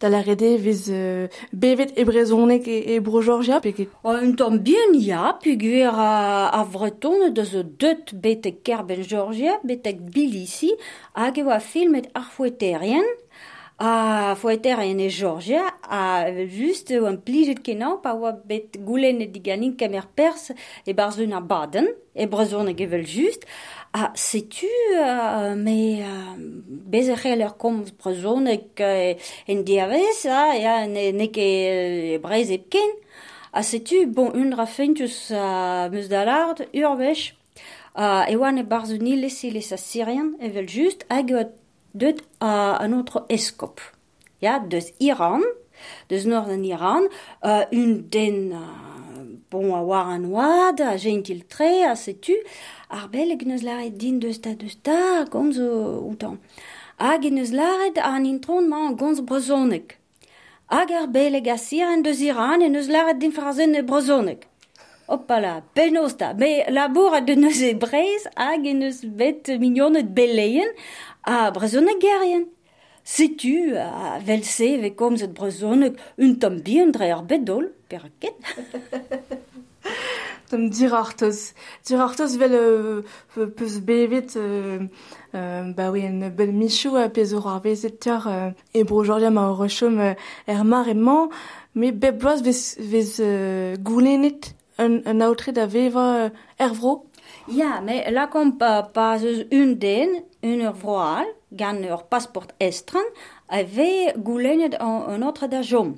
da 0.00 0.08
lare 0.08 0.36
de 0.36 0.56
vez 0.56 0.88
uh, 0.88 1.28
bevet 1.52 1.92
e 1.96 2.04
brezonek 2.04 2.66
e, 2.66 2.96
e 2.96 3.00
bro 3.00 3.22
Georgia 3.22 3.60
peket. 3.60 3.88
Oh, 4.02 4.16
un 4.16 4.34
tamm 4.36 4.58
bien 4.58 4.94
ya 4.94 5.36
pu 5.40 5.56
gwir 5.56 5.92
a, 5.92 6.48
a 6.48 6.64
vreton 6.64 7.30
de 7.32 7.44
zo 7.44 7.62
deut 7.62 8.12
betek 8.12 8.62
kerben 8.64 9.04
Georgia 9.04 9.60
betek 9.62 10.00
bilisi 10.12 10.72
hag 11.14 11.38
e 11.38 11.44
oa 11.44 11.60
filmet 11.60 12.08
ar 12.14 12.24
foueterien 12.24 13.04
a 13.82 14.34
foeter 14.36 14.78
en 14.78 14.98
e 15.00 15.08
Georgia. 15.08 15.72
A 15.88 16.30
just 16.46 16.90
an 16.90 17.22
plijet 17.22 17.62
kenan 17.62 18.00
pa 18.02 18.12
oa 18.12 18.32
bet 18.32 18.76
goulen 18.84 19.22
e 19.24 19.26
diganin 19.32 19.72
kemer 19.76 20.06
pers 20.14 20.50
e 20.84 20.92
barzun 20.92 21.32
a 21.32 21.40
baden 21.40 21.88
e 22.12 22.26
brezon 22.28 22.68
e 22.68 22.74
gevel 22.76 23.04
just. 23.04 23.46
A 23.92 24.12
setu 24.14 24.68
uh, 24.92 25.56
me 25.56 26.04
uh, 26.04 26.36
bezerc'hel 26.92 27.40
ur 27.46 27.56
kom 27.56 27.80
brezon 28.02 28.46
e 28.52 28.60
en 29.48 29.64
diavez 29.64 30.26
a 30.28 30.54
ya 30.60 30.86
ne, 30.86 31.10
ne 31.12 31.30
ke 31.32 31.48
e 32.14 32.18
brez 32.20 32.50
e 32.50 32.60
ken. 32.68 32.92
A 33.52 33.62
setu 33.62 34.04
bon 34.06 34.28
un 34.36 34.52
rafentus 34.52 35.30
a 35.32 35.88
uh, 35.88 35.90
meus 35.90 36.08
dalard 36.12 36.68
ur 36.68 36.96
vech. 37.00 37.32
Uh, 37.96 38.28
e 38.28 38.36
oan 38.36 38.60
e 38.60 38.62
barzunil 38.62 39.24
lesi 39.24 39.50
les 39.50 39.72
a 39.72 39.78
syrien 39.80 40.36
evel 40.38 40.68
just 40.68 41.08
hag 41.08 41.32
deuet 41.94 42.22
a 42.40 42.78
un 42.84 42.92
autre 42.98 43.24
eskop. 43.28 43.80
Ya, 44.40 44.58
deus 44.58 44.92
Iran, 45.00 45.42
deus 46.08 46.24
norden 46.24 46.64
Iran, 46.64 47.08
uh, 47.42 47.64
un 47.72 48.08
den 48.10 48.52
uh, 48.52 48.90
bon 49.50 49.74
a 49.74 49.82
war 49.82 50.10
an 50.14 50.26
oad, 50.32 50.80
a 50.80 50.96
gentil 50.98 51.42
tre, 51.48 51.84
a 51.84 51.94
setu, 51.96 52.36
ar 52.88 53.08
bel 53.12 53.36
gneus 53.38 53.64
laret 53.66 53.98
din 53.98 54.20
deus 54.20 54.40
ta 54.40 54.54
deus 54.54 54.76
ta, 54.82 55.24
gomz 55.30 55.58
euh, 55.58 55.98
outan. 56.00 56.38
Hag 56.98 57.26
gneus 57.26 57.52
laret 57.52 57.98
an 57.98 58.28
intron 58.28 58.68
ma 58.68 58.86
an 58.88 58.96
gomz 58.96 59.20
brezonek. 59.20 59.96
Hag 60.70 60.92
ar 60.94 61.08
beleg 61.10 61.48
a 61.48 61.58
siren 61.58 62.04
deus 62.06 62.22
Iran 62.22 62.62
e 62.62 62.68
neus 62.68 62.88
laret 62.88 63.18
din 63.20 63.34
farzen 63.34 63.74
e 63.74 63.82
brezonek. 63.82 64.46
Opala, 65.10 65.64
penos 65.74 66.14
da, 66.16 66.34
me 66.34 66.70
labour 66.70 67.14
a 67.14 67.20
de 67.20 67.34
neus 67.34 67.60
e 67.60 67.74
brez 67.74 68.28
hag 68.36 68.62
e 68.64 68.74
neus 68.78 69.00
bet 69.02 69.48
mignonet 69.58 70.06
beleien 70.14 70.70
a 71.26 71.50
brezonek 71.50 71.98
gerien. 71.98 72.44
Setu 73.02 73.74
a 73.74 74.20
velse 74.22 74.68
ve 74.78 74.92
komz 74.94 75.24
et 75.26 75.32
brezoneg 75.34 75.98
un 76.22 76.36
tom 76.38 76.60
bien 76.62 76.92
dre 76.94 77.08
ar 77.10 77.24
bedol, 77.26 77.72
per 77.90 78.06
ket. 78.22 78.38
Tom 80.50 80.68
dir 80.70 80.94
artoz. 80.94 81.54
Dir 81.86 81.98
artoz 82.06 82.38
vel 82.38 82.54
euh, 82.54 83.02
peus 83.56 83.80
bevet 83.82 84.36
euh, 84.36 84.86
euh, 85.34 85.72
ba 85.74 85.90
oui, 85.90 86.06
en 86.06 86.30
bel 86.30 86.54
michou 86.54 86.94
a 86.94 87.08
pez 87.08 87.34
or 87.34 87.50
ar 87.50 87.58
vezet 87.66 87.98
tiar 87.98 88.30
euh, 88.30 88.50
e 88.74 88.86
brojoria 88.86 89.30
ma 89.30 89.48
rechom 89.58 89.98
er 89.98 90.64
mar 90.64 90.86
emañ, 90.86 91.30
me 91.74 91.90
beb 91.90 92.18
bloaz 92.22 92.42
vez, 92.42 92.76
vez 92.78 93.18
euh, 93.18 93.76
goulenet. 93.76 94.54
Un, 94.80 95.00
un 95.06 95.20
aotre 95.20 95.52
da 95.52 95.66
veva 95.66 96.06
uh, 96.26 96.42
er 96.58 96.74
vro. 96.74 97.04
Ya, 97.48 97.80
me 97.80 98.02
la 98.10 98.26
kom 98.30 98.56
pa, 98.58 98.82
pa 98.94 99.14
eus 99.18 99.44
un 99.54 99.74
den, 99.80 100.20
un 100.42 100.62
ur 100.66 100.76
vroal, 100.82 101.30
gant 101.50 101.82
ur 101.86 102.04
pasport 102.10 102.54
estran, 102.62 103.06
a 103.48 103.62
ve 103.62 104.12
goulennet 104.16 104.76
an, 104.80 105.22
autre 105.26 105.48
da 105.50 105.62
jom. 105.62 105.96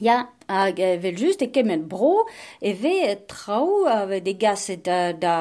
Ya, 0.00 0.26
hag 0.52 0.76
vel 1.00 1.16
just 1.16 1.40
e 1.40 1.48
kemet 1.48 1.86
bro, 1.88 2.26
e 2.60 2.74
ve 2.76 3.16
trao 3.30 3.86
ave 3.88 4.20
de 4.20 4.34
gas 4.36 4.66
da, 4.84 5.12
da, 5.16 5.36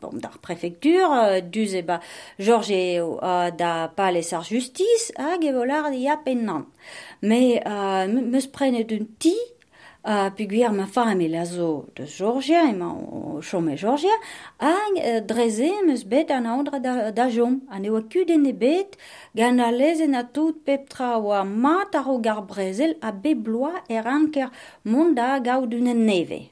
bon, 0.00 0.16
da 0.22 0.30
prefektur, 0.40 1.12
duz 1.52 1.74
e 1.76 1.82
ba 1.84 2.00
George 2.38 2.80
uh, 3.02 3.50
da 3.52 3.90
pales 3.92 4.32
ar 4.32 4.48
justice, 4.48 5.12
hag 5.20 5.44
e 5.44 5.52
volar 5.52 5.92
ya 5.92 6.16
pennan. 6.24 6.64
Me, 7.20 7.60
uh, 7.60 8.08
meus 8.08 8.48
prenet 8.48 8.96
un 8.96 9.04
ti, 9.20 9.36
a 10.02 10.30
peogwir 10.34 10.72
ma 10.74 10.86
famil 10.86 11.34
a 11.38 11.44
zo 11.46 11.86
de 11.94 12.06
Georgia, 12.06 12.64
ema 12.68 12.88
o 12.90 13.40
chome 13.40 13.76
Georgia, 13.76 14.14
hag 14.58 14.96
uh, 14.98 15.20
dreze 15.26 15.70
meus 15.86 16.02
bet 16.04 16.30
an 16.30 16.46
aondra 16.46 16.80
da, 16.82 17.10
da 17.14 17.28
jom, 17.30 17.60
an 17.70 17.86
eoa 17.86 18.02
kud 18.10 18.30
e 18.30 18.52
bet, 18.52 18.96
gant 19.34 19.60
a 19.60 19.70
lezen 19.70 20.14
a 20.14 20.24
tout 20.24 20.64
pep 20.64 20.88
tra 20.88 21.18
oa 21.18 21.44
mat 21.44 21.94
ar 21.94 22.08
o 22.10 22.18
gar 22.18 22.42
brezel 22.42 22.96
a 23.00 23.12
be 23.12 23.34
bloa 23.34 23.84
er 23.88 24.06
anker 24.06 24.50
mont 24.84 25.14
da 25.14 25.38
gaout 25.38 25.70
neve. 25.70 26.50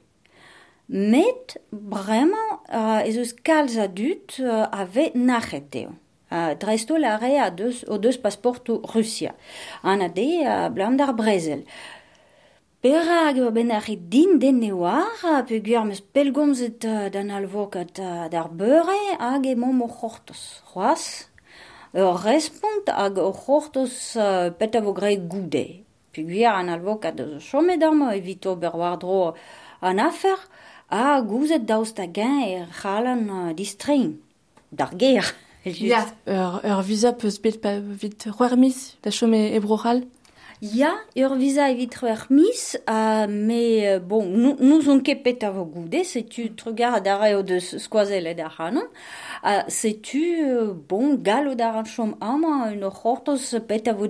Met, 0.87 1.57
bremañ, 1.71 2.59
uh, 2.67 2.99
ez 3.03 3.17
eus 3.17 3.33
kalz 3.33 3.77
a 3.77 3.87
dut 3.87 4.39
uh, 4.39 4.67
ave 4.71 5.11
nachet 5.15 5.75
eo. 5.75 5.93
Uh, 6.31 6.53
dresto 6.55 6.95
la 6.95 7.17
re 7.19 7.37
a 7.39 7.49
deus, 7.49 7.83
o 7.87 7.97
deus 7.97 8.17
pasporto 8.17 8.81
Russia. 8.93 9.35
An 9.83 10.01
a 10.01 10.07
de 10.07 10.43
uh, 10.43 10.69
blam 10.71 10.95
dar 10.95 11.13
brezel. 11.15 11.65
Perak 12.81 13.37
ur 13.37 13.51
ben 13.53 13.69
ar 13.69 13.85
din 14.09 14.39
den 14.39 14.57
ne 14.59 14.71
war, 14.73 15.45
pe 15.45 15.59
gwir 15.61 15.83
meus 15.85 16.01
pelgomzet 16.01 16.81
uh, 16.83 17.09
d'an 17.13 17.29
alvokat 17.29 17.99
uh, 18.01 18.25
d'ar 18.31 18.49
beure 18.49 18.97
hag 19.19 19.45
e 19.45 19.53
mom 19.55 19.83
o 19.85 19.87
c'hortos. 19.87 20.63
C'hoaz, 20.69 21.29
ur 21.93 22.17
respont 22.25 22.89
hag 22.89 23.19
o 23.21 23.29
c'hortos 23.37 24.15
uh, 24.17 24.49
pet 24.57 24.73
avo 24.79 24.95
gre 24.97 25.13
goude. 25.31 25.65
Pe 26.11 26.23
gwir 26.25 26.49
an 26.49 26.73
alvokat 26.73 27.21
eus 27.21 27.45
chome 27.51 27.77
d'armo 27.77 28.09
evito 28.17 28.55
ber 28.55 28.73
war 28.73 28.97
dro 28.97 29.35
an 29.81 30.01
afer, 30.01 30.39
a 30.89 31.21
gouzet 31.21 31.67
daoust 31.69 32.01
a 32.01 32.07
gen 32.09 32.41
e 32.47 32.65
c'halan 32.79 33.23
uh, 33.29 33.53
distrein. 33.53 34.17
D'ar 34.71 34.97
ger. 34.97 35.29
Ja, 35.63 36.01
ur, 36.25 36.55
ur 36.65 36.79
visa 36.81 37.11
peus 37.13 37.37
bet 37.37 37.61
pa 37.61 37.75
vit 37.77 38.25
c'hwermis 38.25 38.97
da 39.03 39.13
chome 39.13 39.53
ebrochal. 39.53 40.01
Ja, 40.61 40.93
leur 41.15 41.33
visa 41.35 41.71
est 41.71 41.95
remis, 41.95 42.75
mais 43.27 43.87
euh, 43.87 43.99
bon, 43.99 44.25
nous, 44.25 44.55
nous 44.59 44.89
on 44.91 44.99
kepet 44.99 45.43
à 45.43 45.49
vos 45.49 45.65
goudés, 45.65 46.03
si 46.03 46.23
tu 46.23 46.51
te 46.53 46.65
regardes 46.65 47.03
d'arrêt 47.03 47.41
de 47.41 47.57
squazel 47.57 48.27
et 48.27 48.35
d'arranon, 48.35 48.83
si 49.67 49.99
tu, 50.01 50.45
euh, 50.45 50.73
bon, 50.73 51.15
galo 51.15 51.55
d'arrachom 51.55 52.15
ama, 52.21 52.71
une 52.71 52.83
hortos 52.83 53.59
pet 53.67 53.87
à 53.87 53.93
vos 53.93 54.07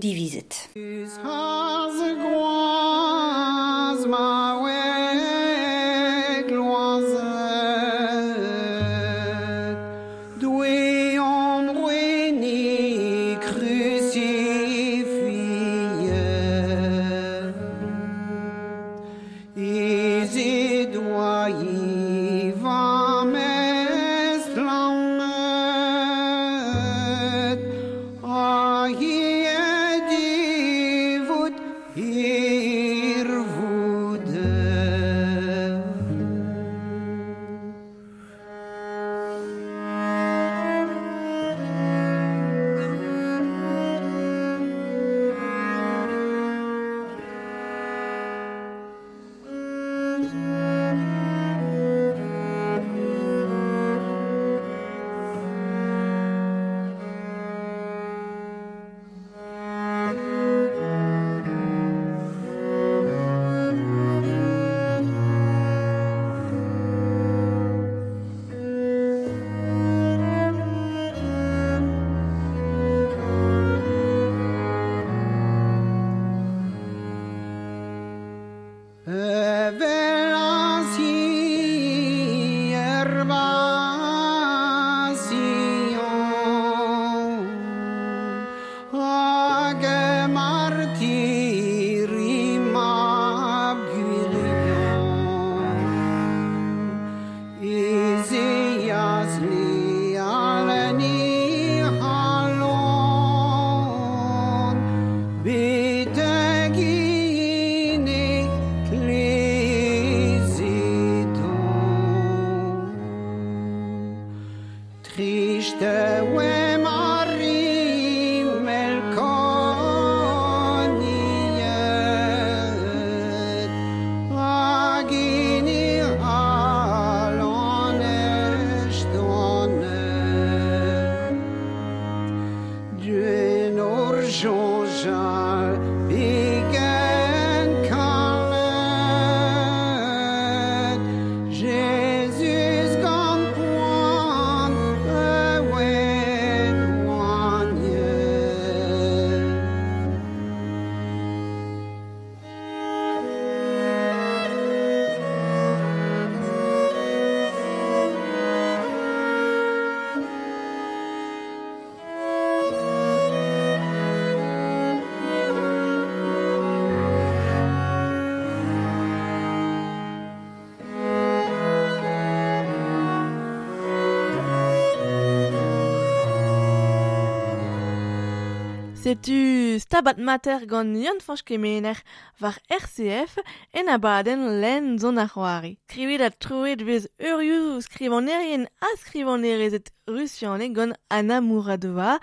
Setu 179.02 179.80
stabat 179.82 180.20
mater 180.22 180.68
gant 180.70 180.94
yon 180.94 181.18
kemener 181.44 181.98
war 182.40 182.60
RCF 182.70 183.40
en 183.74 183.88
abaden 183.90 184.62
len 184.62 185.00
zon 185.00 185.18
ar 185.18 185.32
c'hoari. 185.34 185.80
Skrivet 185.90 186.22
a 186.22 186.30
troet 186.30 186.84
vez 186.86 187.08
urioù 187.18 187.82
skrivanerien 187.82 188.68
a 188.80 188.90
skrivanerezet 189.02 189.90
rusiane 190.08 190.70
gant 190.70 190.94
Anna 191.10 191.42
Mouradova. 191.42 192.20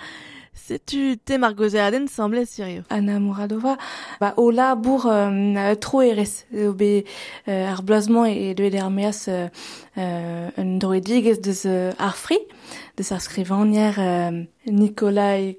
Setu 0.54 1.16
te 1.18 1.36
mar 1.36 1.54
gozeadenn 1.58 2.06
semblez 2.06 2.46
sirio. 2.46 2.84
Anna 2.90 3.18
Muradova, 3.18 3.76
ba 4.20 4.34
o 4.36 4.50
labour 4.52 5.06
euh, 5.10 5.74
tro 5.82 6.02
erez, 6.02 6.44
eo 6.54 6.74
be 6.74 7.04
euh, 7.48 7.72
ar 7.72 7.82
blazman 7.82 8.30
e 8.30 8.54
deuet 8.54 8.74
er 8.78 8.90
meas 8.90 9.26
euh, 9.26 9.48
euh, 9.98 10.50
un 10.56 10.78
droedigez 10.78 11.42
deus 11.42 11.66
euh, 11.66 11.90
ar 11.98 12.14
fri, 12.14 12.38
deus 12.96 13.10
ar 13.10 13.20
skrivanier 13.20 13.98
euh, 13.98 14.44
Nikolai 14.66 15.58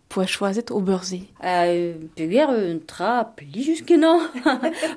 poichoazet 0.11 0.71
oberzé. 0.71 1.23
Euh, 1.43 1.93
Peguer 2.15 2.49
euh, 2.49 2.75
un 2.75 2.79
tra 2.79 3.23
pli 3.35 3.63
jusque 3.63 3.91
non. 3.91 4.19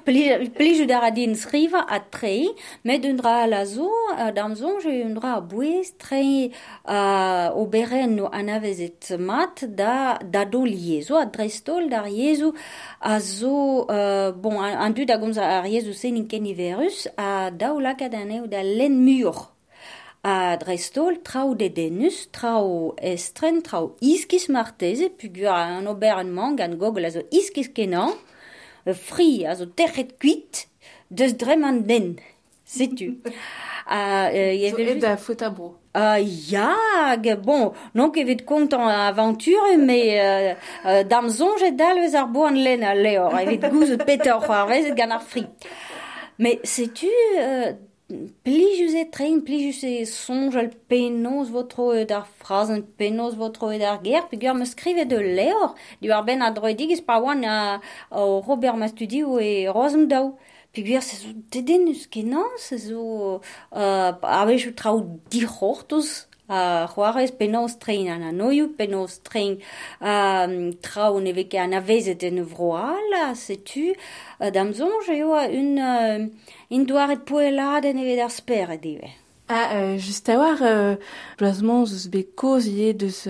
pli, 0.04 0.26
pli 0.56 0.74
judara 0.74 1.10
din 1.14 1.34
sriva 1.38 1.84
a 1.88 2.00
trei, 2.00 2.48
met 2.84 3.06
un 3.06 3.14
dra 3.14 3.44
a 3.44 3.46
lazo, 3.46 3.88
a 4.18 4.32
damzon 4.32 4.80
j'ai 4.82 5.04
un 5.04 5.14
dra 5.14 5.36
a 5.36 5.40
bouez, 5.40 5.94
trei 5.98 6.50
euh, 6.88 6.92
a 6.94 7.52
oberen 7.54 8.16
no 8.18 8.28
anavezet 8.32 9.14
mat 9.18 9.64
da, 9.64 10.18
da 10.18 10.44
do 10.44 10.64
liezo, 10.64 11.16
a 11.16 11.26
drestol 11.26 11.88
da 11.88 12.02
riezo 12.02 12.52
zo, 13.20 13.86
euh, 13.90 14.32
bon, 14.32 14.60
an, 14.60 14.76
an 14.82 14.98
du 14.98 15.06
da 15.06 15.16
gomza 15.16 15.46
a 15.46 15.62
riezo 15.62 15.94
senin 15.94 16.26
keniverus, 16.26 17.06
a 17.16 17.50
da 17.50 17.72
o 17.72 17.80
lakadaneo 17.80 18.46
da 18.50 18.62
len 18.62 19.04
a 20.24 20.56
drestol 20.56 21.18
trao 21.22 21.54
de 21.54 21.68
denus, 21.68 22.22
trao 22.32 22.94
estren, 22.96 23.60
trao 23.62 23.90
iskis 24.00 24.48
marteze, 24.48 25.10
pugur 25.20 25.50
an 25.52 25.86
ober 25.90 26.16
an 26.16 26.30
mang 26.32 26.60
an 26.64 26.78
gogol 26.80 27.04
a 27.04 27.10
zo 27.12 27.20
iskis 27.30 27.68
kenan, 27.76 28.14
euh, 28.86 28.94
fri 28.96 29.44
a 29.44 29.54
zo 29.54 29.66
terret 29.66 30.14
kuit, 30.22 30.64
deus 31.10 31.34
dreman 31.36 31.82
den, 31.86 32.14
setu. 32.64 33.18
a, 33.86 34.30
euh, 34.32 34.70
So, 34.70 34.78
e 34.80 34.94
da 35.00 35.16
fota 35.16 35.50
bro. 35.50 35.74
Uh, 35.94 36.18
ya, 36.50 36.72
ge- 37.22 37.36
bon, 37.38 37.72
non 37.94 38.10
ket 38.10 38.40
kontant 38.48 38.88
aventure, 38.88 39.76
mais 39.78 40.18
euh, 40.18 40.54
euh, 40.86 41.04
dam 41.04 41.28
zonjet 41.28 41.76
dal 41.78 42.00
eus 42.02 42.16
ar 42.18 42.26
boan 42.32 42.56
len 42.56 42.82
a 42.82 42.94
leor, 42.96 43.36
evit 43.44 43.62
gouzet 43.70 44.02
peter 44.08 44.40
c'hoarvezet 44.40 44.96
gant 44.98 45.12
ar 45.14 45.22
fri. 45.22 45.44
Mais 46.38 46.58
sais-tu, 46.64 47.06
euh, 47.38 47.74
plijus 48.42 48.94
e 48.94 49.04
tren, 49.10 49.40
plijus 49.46 49.82
e 49.84 50.04
sonj 50.08 50.56
al 50.60 50.70
penos 50.88 51.50
votro 51.54 51.92
e 51.94 52.04
d'ar 52.08 52.26
frazen, 52.40 52.82
penos 52.98 53.36
votro 53.38 53.70
e 53.72 53.78
d'ar 53.78 54.00
ger, 54.04 54.26
pe 54.30 54.36
me 54.52 54.66
skrivet 54.66 55.08
de 55.08 55.18
leor, 55.18 55.74
du 56.00 56.12
ar 56.12 56.24
ben 56.24 56.42
a 56.42 56.50
droedig 56.50 56.90
eus 56.90 57.00
pa 57.00 57.18
oan 57.20 57.44
a, 57.44 57.80
a 58.10 58.20
Robert 58.48 58.76
Mastudio 58.76 59.38
e 59.38 59.66
Rosem 59.68 60.08
daou. 60.08 60.36
Pe 60.74 60.82
gwar 60.82 61.02
se 61.02 61.16
zo 61.22 61.30
dedenus 61.54 62.06
kenan, 62.10 62.50
se 62.58 62.76
zo 62.78 63.38
uh, 63.70 64.10
a 64.22 64.44
vez 64.44 64.66
trao 64.74 65.04
dihortoz, 65.30 66.26
a 66.48 66.86
c'hoarez 66.92 67.32
penaos 67.38 67.78
trein 67.80 68.08
an 68.12 68.22
anoioù, 68.22 68.74
penaos 68.78 69.20
trein 69.24 69.58
a 70.00 70.44
um, 70.44 70.72
traoù 70.84 71.20
ne 71.20 71.32
veke 71.32 71.58
an 71.60 71.76
avezet 71.78 72.22
en 72.28 72.42
vroal, 72.44 73.18
setu, 73.34 73.94
uh, 74.40 74.50
damzon 74.50 74.92
eo 75.14 75.32
a 75.34 75.46
un, 75.48 75.70
uh, 75.78 76.28
un 76.70 76.88
doaret 76.88 77.24
poelad 77.24 77.84
evet 77.84 78.20
ar 78.20 78.32
speret 78.32 78.84
eo. 78.84 79.12
Ah, 79.48 79.74
euh, 79.74 79.98
just 79.98 80.28
a 80.28 80.38
war, 80.38 80.56
euh, 80.62 80.96
blasemont 81.36 81.84
eus 81.84 82.08
bet 82.08 82.34
koz 82.34 82.64
ie 82.66 82.94
deus 82.96 83.26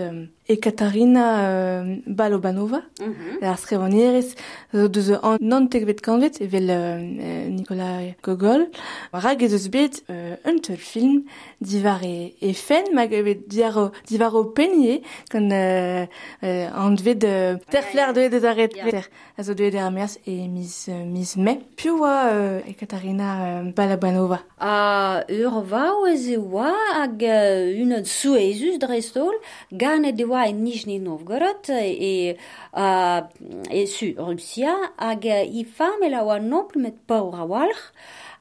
e 0.47 0.57
Katarina 0.57 1.25
euh, 1.49 1.97
Balobanova, 2.07 2.83
mm 3.01 3.13
-hmm. 3.13 3.45
ar 3.45 3.59
skrevanerez 3.59 4.35
deus 4.73 5.11
an 5.23 5.37
nantek 5.41 5.87
bet 5.87 6.01
kanvet 6.01 6.41
evel 6.41 6.69
euh, 6.71 7.49
Nikolai 7.49 8.17
Gogol. 8.23 8.69
Rag 9.13 9.43
ez 9.43 9.53
eus 9.53 9.69
bet 9.69 10.03
euh, 10.11 10.37
un 10.45 10.59
teul 10.59 10.77
film 10.77 11.25
divar 11.61 12.03
e, 12.03 12.35
e 12.41 12.53
fen 12.53 12.85
mag 12.95 13.13
evet 13.13 13.49
divar, 13.49 13.91
divar 14.07 14.35
o 14.35 14.45
penye 14.45 15.01
kan 15.31 15.51
euh, 15.51 16.07
euh, 16.43 16.69
an 16.75 16.95
dved 16.95 17.25
euh, 17.25 17.57
ter 17.71 17.83
fler 17.83 18.13
doe 18.13 18.29
de 18.29 18.39
zaret 18.41 18.75
yeah. 18.77 18.91
ter 18.91 19.09
a 19.39 19.43
zo 19.43 19.55
doe 19.55 19.71
de 19.71 19.79
ar 19.79 19.93
e 20.27 20.49
mis, 20.49 20.89
euh, 20.89 21.05
mis 21.07 21.37
me. 21.37 21.55
Piu 21.77 22.01
oa 22.01 22.29
euh, 22.33 22.69
e 22.69 22.73
Katarina 22.75 23.29
euh, 23.45 23.73
Balobanova. 23.73 24.41
A 24.59 25.25
ur 25.29 25.63
vao 25.63 26.03
oa 26.03 26.17
ze 26.17 26.37
oa 26.37 26.73
hag 27.01 27.23
euh, 27.23 27.83
un 27.83 28.05
souezus 28.05 28.79
drestol 28.79 29.35
gane 29.73 30.13
de 30.13 30.34
doa 30.35 30.49
en 30.51 30.65
Nizhny 30.65 30.99
Novgorod 30.99 31.69
e, 31.71 32.35
a, 32.73 33.29
e 33.71 33.87
su 33.87 34.15
Rusia 34.19 34.75
hag 34.99 35.27
e 35.31 35.63
famel 35.65 36.15
a 36.19 36.25
oa 36.27 36.41
nopl 36.43 36.81
met 36.83 36.99
paur 37.07 37.37
a 37.39 37.47
walc'h. 37.47 37.93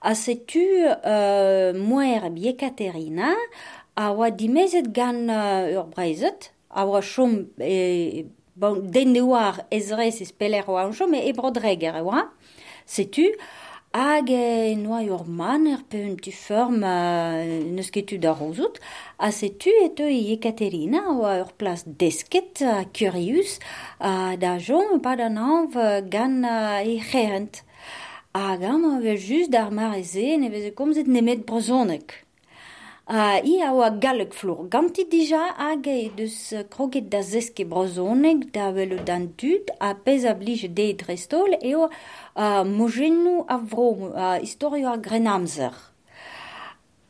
A 0.04 0.16
setu 0.18 0.64
uh, 0.90 1.72
moer 1.78 2.26
Biekaterina 2.34 3.36
a 3.96 4.10
oa 4.12 4.32
dimezet 4.34 4.90
gant 4.96 5.30
uh, 5.30 5.70
ur 5.78 5.86
brezet 5.94 6.50
a 6.74 6.84
oa 6.90 7.04
chom 7.06 7.46
e, 7.62 8.26
bon, 8.58 8.82
den 8.92 9.14
ne 9.14 9.22
oar 9.22 9.62
ez 9.72 9.92
e 9.94 10.26
speler 10.26 10.66
oa 10.68 10.88
an 10.88 10.98
chom 10.98 11.14
e, 11.14 11.22
e 11.30 11.32
brodreger 11.38 12.02
e 12.02 12.02
oa. 12.02 12.26
Setu 12.86 13.30
hag 13.94 14.30
e 14.34 14.74
noa 14.76 15.04
ur 15.14 15.26
man 15.28 15.68
er 15.70 15.82
peun 15.90 16.16
tu 16.18 16.32
form 16.34 16.82
euh, 16.82 17.62
neus 17.76 17.92
ketu 17.94 18.18
da 18.18 18.34
rozout, 18.34 18.80
a 19.20 19.30
setu 19.32 19.70
et 19.86 20.00
eo 20.02 20.10
e 20.10 20.34
Ekaterina 20.34 21.04
oa 21.14 21.36
ur 21.44 21.52
plas 21.60 21.86
desket 21.86 22.64
a 22.66 22.86
Curius 22.96 23.60
a 24.00 24.34
da 24.42 24.58
jom 24.58 24.98
pa 25.06 25.14
da 25.16 25.30
nanv 25.30 25.78
gan 26.10 26.42
e 26.82 26.98
c'herent. 27.12 27.62
Hag 28.34 28.64
am 28.64 28.86
a 28.90 29.00
vez 29.00 29.22
just 29.22 29.52
d'ar 29.54 29.70
mareze 29.70 30.38
ne 30.42 30.50
veze 30.50 30.74
komzet 30.74 31.08
nemet 31.08 31.46
brozonek. 31.46 32.23
Uh, 33.04 33.36
i 33.44 33.58
a 33.60 33.74
oa 33.76 33.90
galleg 34.00 34.32
flor 34.32 34.70
gantit 34.72 35.10
dija 35.12 35.42
hag 35.58 35.88
e 35.92 36.08
deus 36.16 36.54
kroget 36.72 37.10
da 37.12 37.20
zeske 37.20 37.66
brozonek 37.68 38.46
da 38.56 38.70
velo 38.72 38.96
dan 39.04 39.26
dud 39.36 39.74
a 39.84 39.90
pez 40.06 40.24
a 40.24 40.32
blij 40.40 40.70
de 40.72 40.86
drestol 41.02 41.52
eo 41.60 41.90
a 42.34 42.64
mojennou 42.64 43.42
a 43.50 43.58
vro, 43.58 44.14
a 44.16 44.40
istorio 44.40 44.88
a 44.88 44.96
grenamzer. 44.96 45.76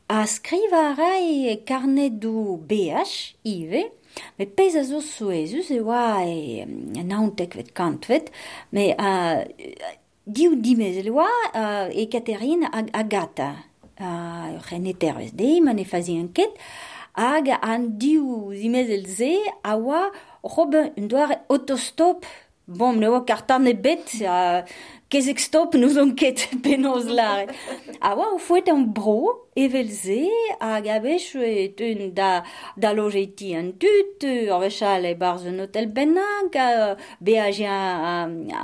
A 0.09 0.25
skriva 0.25 0.79
a 0.89 0.95
rai 0.97 1.61
karnet 1.61 2.17
du 2.17 2.57
BH, 2.57 3.35
ive, 3.45 3.83
me 4.39 4.47
pez 4.47 4.73
a 4.75 4.81
zo 4.83 4.97
souezus 4.99 5.69
e 5.69 5.77
oa 5.77 6.25
e 6.25 6.65
naontek 7.03 7.53
vet 7.53 7.69
kantvet, 7.77 8.31
me 8.71 8.95
a 8.97 9.45
diou 10.25 10.57
dimez 10.57 10.97
e 10.97 11.05
uh, 11.13 11.85
e 11.93 12.07
Katerina 12.09 12.73
hag 12.73 12.89
Agata. 12.93 13.72
uh, 13.99 14.59
c'hen 14.67 14.87
etervez 14.89 15.33
de, 15.33 15.59
man 15.61 15.79
e 15.79 15.85
fazi 15.85 16.17
anket, 16.21 16.55
hag 17.13 17.51
an 17.59 17.91
diou 17.99 18.53
zimezel 18.57 19.05
se 19.07 19.35
a 19.63 19.77
oa 19.77 20.09
rob 20.43 20.75
un 20.81 21.07
doar 21.07 21.37
autostop 21.49 22.25
Bom, 22.65 22.95
ne 22.95 23.09
oa 23.09 23.25
kartan 23.27 23.65
e 23.67 23.73
bet, 23.75 24.13
a 24.23 24.63
kezek 25.11 25.41
stop 25.43 25.73
nous 25.75 25.97
on 25.99 26.13
ket 26.15 26.45
penoz 26.63 27.09
lare. 27.11 27.51
a 27.99 28.13
oa 28.15 28.29
o 28.31 28.37
fouet 28.39 28.69
an 28.71 28.85
bro, 28.95 29.49
evel 29.59 29.89
ze, 29.91 30.21
hag 30.61 30.87
a 30.87 31.01
vech 31.03 31.33
eun 31.35 32.13
da, 32.15 32.45
da 32.79 32.93
lojeti 32.95 33.51
an 33.59 33.73
dut, 33.75 34.23
ar 34.23 34.63
vechal 34.63 35.09
e 35.09 35.13
barz 35.19 35.43
un 35.51 35.59
hotel 35.59 35.91
bennag, 35.91 36.55
be 37.19 37.35
a 37.35 37.51
a, 37.51 37.75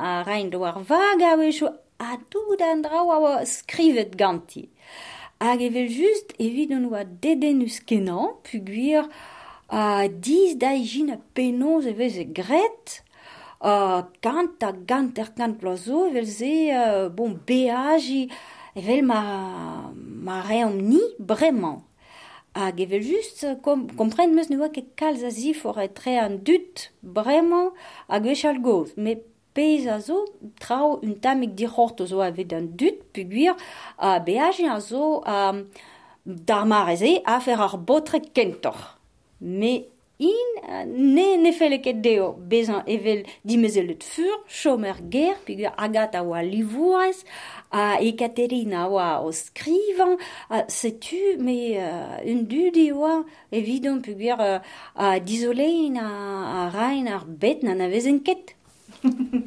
a 0.08 0.24
rein 0.24 0.50
do 0.50 0.63
ar 0.63 0.80
vag, 0.80 1.20
a 1.20 1.36
vech 1.36 1.62
a 2.00 2.15
tout 2.32 2.63
an 2.63 2.88
drao 2.88 3.12
a 3.12 3.20
oa 3.20 3.36
skrivet 3.44 4.15
ganti. 4.15 4.70
hag 5.39 5.62
evel 5.63 5.88
just 5.88 6.34
evit 6.38 6.71
un 6.75 6.89
oa 6.89 7.06
deden 7.23 7.62
eus 7.63 7.80
kenan, 7.88 8.36
puguir 8.43 9.08
a 9.71 10.08
diz 10.08 10.58
da 10.60 10.73
ijin 10.75 11.13
a 11.15 11.17
penonz 11.36 11.88
evez 11.88 12.17
e 12.19 12.25
gret, 12.39 12.99
a 13.63 14.04
kant 14.23 14.63
a 14.67 14.73
gant 14.89 15.19
er 15.19 15.32
kant 15.38 15.60
blazo 15.62 16.08
evel 16.10 16.28
ze, 16.28 16.56
uh, 16.75 17.08
bon 17.15 17.38
beaji 17.47 18.25
evel 18.75 19.06
ma, 19.08 19.21
ma 19.95 20.41
reom 20.49 20.75
ni 20.91 21.02
bremañ. 21.19 21.80
Hag 22.60 22.82
evel 22.84 23.04
just 23.06 23.45
kom, 23.63 23.88
kompren 23.95 24.36
meus 24.36 24.52
ne 24.52 24.60
oa 24.60 24.71
ket 24.75 24.91
kalz 24.99 25.23
a 25.23 25.32
zi 25.32 25.54
for 25.56 25.80
tre 25.95 26.17
an 26.19 26.41
dut 26.43 26.89
bremañ 26.99 27.71
hag 28.12 28.28
vechal 28.28 28.60
goz, 28.60 28.91
met 28.97 29.23
pez 29.60 29.88
a 29.91 30.00
zo 30.00 30.24
trao 30.63 31.00
un 31.04 31.13
tamek 31.24 31.52
dic'hort 31.60 32.08
zo 32.12 32.24
avet 32.24 32.54
an 32.58 32.72
dut 32.80 32.98
puguir 33.13 33.56
a 33.98 34.19
beaje 34.26 34.65
a 34.76 34.80
zo 34.89 35.22
a 35.36 35.38
dar 36.50 36.65
mareze 36.72 37.12
a 37.26 37.39
fer 37.45 37.60
ar 37.67 37.76
botrek 37.88 38.26
kentor. 38.36 38.78
Me 39.41 39.74
in 40.19 40.50
ne 41.15 41.38
ne 41.38 41.52
feleket 41.56 42.02
deo 42.04 42.34
bezan 42.52 42.84
evel 42.88 43.24
dimezelet 43.48 44.04
fur 44.04 44.36
chomer 44.48 44.98
ger 45.10 45.36
puguir 45.45 45.72
a 45.78 46.24
oa 46.24 46.41
livourez 46.43 47.24
a 47.72 47.98
Ekaterina 48.02 48.89
oa 48.89 49.22
o 49.24 49.32
skrivan 49.32 50.17
a 50.50 50.65
setu 50.67 51.38
me 51.39 51.78
uh, 51.78 52.19
un 52.32 52.43
dud 52.52 52.78
oa 52.93 53.24
evidon 53.52 54.02
puguir 54.02 54.39
uh, 54.39 54.60
a 54.95 55.19
dizolein 55.19 55.98
a, 55.98 56.10
a 56.58 56.69
rain 56.69 57.08
ar 57.08 57.26
bet 57.26 57.63
nan 57.63 57.82
a 57.82 57.88
vezen 57.88 58.19
ket 58.19 58.56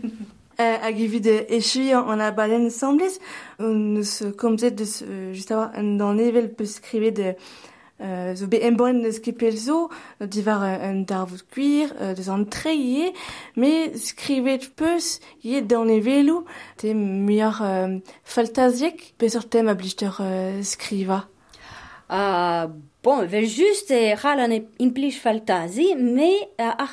Euh, 0.61 0.77
à 0.83 0.87
Agivide 0.87 1.47
eshi 1.49 1.95
ona 1.95 2.31
balen 2.31 2.69
sambles 2.69 3.19
nous 3.59 4.03
komzet 4.37 4.71
de 4.71 4.85
juste 5.33 5.51
avoir 5.51 5.71
dans 5.73 6.13
nevel 6.13 6.53
prescribe 6.53 7.15
de 7.15 7.35
zo 8.35 8.47
be 8.49 8.59
en 8.63 8.73
bon 8.73 9.11
skipelzo 9.13 9.89
divar 10.21 10.63
euh, 10.63 10.91
un 10.91 11.05
darvut 11.05 11.43
cuir 11.51 11.95
euh, 12.01 12.15
des 12.15 12.29
entrées 12.29 13.15
mais 13.57 13.97
scrivet 13.97 14.61
peus 14.77 15.21
y 15.43 15.63
dans 15.63 15.85
les 15.85 16.01
vélos 16.01 16.45
te 16.77 16.89
meilleur 16.89 17.63
faltasiek 18.25 19.15
pesor 19.17 19.49
tem 19.49 19.69
ablichter 19.69 20.11
scriva 20.63 21.29
ah 22.11 22.69
Bon, 23.03 23.27
vel 23.27 23.49
just 23.51 23.91
e 23.91 24.15
c'hall 24.15 24.39
an 24.45 24.53
implij 24.79 25.17
faltazi, 25.19 25.89
me 25.99 26.29
uh, 26.63 26.69
ar 26.85 26.93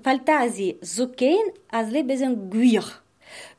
faltazi 0.00 0.78
zo 0.80 1.10
ken 1.12 1.50
az 1.68 1.90
le 1.92 2.00
bezen 2.08 2.32
gwir. 2.48 2.86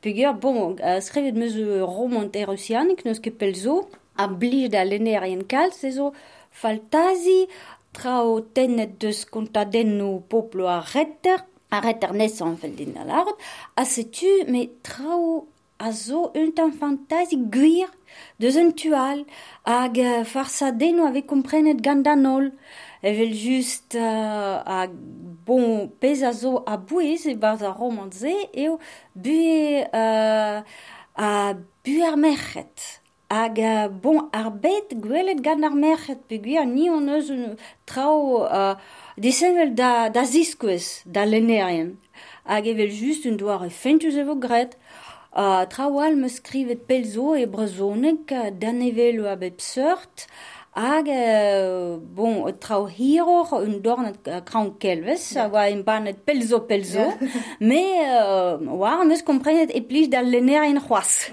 Peogwir, 0.02 0.32
bon, 0.42 0.74
uh, 0.82 0.98
skrevet 0.98 1.38
meus 1.38 1.54
romant 1.86 2.34
erusianik, 2.34 3.04
neus 3.06 3.22
ket 3.22 3.38
pel 3.38 3.54
zo, 3.54 3.76
a 4.18 4.26
blij 4.26 4.66
da 4.74 4.82
lener 4.82 5.28
en 5.28 5.46
kal, 5.46 5.70
se 5.70 5.92
zo 5.94 6.10
faltazi 6.50 7.46
trao 7.94 8.40
tennet 8.50 8.98
deus 8.98 9.22
kontadenno 9.30 10.10
poplo 10.26 10.66
a 10.66 10.80
retter, 10.82 11.46
a 11.70 11.84
retter 11.86 12.18
nesan 12.18 12.58
fel 12.58 12.74
din 12.74 12.98
da 12.98 13.06
lard, 13.06 13.38
a 13.78 13.86
setu, 13.86 14.40
me 14.50 14.66
trao 14.82 15.44
a 15.78 15.94
zo 15.94 16.32
un 16.34 16.50
tan 16.50 16.74
fantazi 16.74 17.38
gwir 17.46 17.94
Deus 18.40 18.56
un 18.56 18.72
tual 18.72 19.24
hag 19.64 19.98
farsadenoù 20.24 21.06
avait 21.06 21.22
komprenet 21.22 21.80
gant 21.80 22.06
an 22.06 22.24
holl, 22.26 22.50
evel 23.02 23.32
just 23.34 23.94
uh, 23.94 24.62
hag 24.66 24.90
bon 25.46 25.88
pez 26.00 26.22
a 26.22 26.32
zo 26.32 26.62
a 26.66 26.76
bouez 26.76 27.26
e 27.26 27.34
baz 27.34 27.62
a 27.62 27.70
romanze 27.70 28.34
eo 28.54 28.78
bue 29.14 29.84
uh, 29.92 30.62
a 31.16 31.54
bu 31.84 32.02
ar 32.02 32.16
merchet. 32.16 33.00
Hag 33.30 33.58
uh, 33.58 33.88
bon 33.88 34.28
ar 34.32 34.50
bet 34.52 34.94
gwelet 35.02 35.40
gant 35.42 35.64
ar 35.64 35.74
merchet 35.74 36.20
pe 36.28 36.38
gwir 36.42 36.66
ni 36.66 36.90
on 36.90 37.08
eus 37.08 37.30
un 37.32 37.56
trao 37.86 38.44
uh, 38.44 38.74
disenvel 39.16 39.74
da, 39.74 40.08
da 40.08 40.24
ziskouez, 40.24 41.02
da 41.06 41.24
lenerien. 41.24 41.96
Hag 42.44 42.66
evel 42.66 42.90
just 42.90 43.26
un 43.26 43.38
doare 43.40 43.70
fentus 43.70 44.18
evo 44.18 44.34
gret, 44.38 44.76
Uh, 45.32 45.64
Trawal 45.64 46.16
me 46.16 46.28
skrivet 46.28 46.84
pelzo 46.86 47.34
e 47.34 47.46
brezonek 47.48 48.32
uh, 48.36 48.50
d'an 48.50 48.82
evel 48.84 49.22
a 49.24 49.36
bep 49.40 49.62
seurt, 49.64 50.26
hag, 50.76 51.08
uh, 51.08 51.96
bon, 51.96 52.50
trao 52.60 52.84
hiror 52.84 53.54
un 53.56 53.78
dornet 53.80 54.28
uh, 54.28 54.40
kraun 54.44 54.74
kelves, 54.80 55.30
yeah. 55.32 55.48
oa 55.48 55.70
en 55.72 55.80
banet 55.84 56.20
pelzo 56.26 56.62
pelzo, 56.68 57.06
yeah. 57.20 57.40
me, 57.70 57.80
uh, 58.08 58.60
oa, 58.76 58.98
meus 59.08 59.24
komprenet 59.24 59.72
e 59.72 59.80
plij 59.80 60.10
da 60.12 60.20
lener 60.20 60.68
en 60.68 60.80
c'hoaz. 60.80 61.30